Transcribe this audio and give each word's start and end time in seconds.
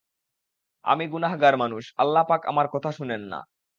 আমি 0.85 1.05
গুনাহগার 1.07 1.55
মানুষ, 1.57 1.83
আল্লাহপাক 1.97 2.41
আমার 2.45 2.67
কথা 2.67 2.89
শুনেন 2.91 3.21
না। 3.23 3.39